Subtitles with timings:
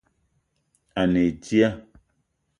[1.01, 1.69] A ne dia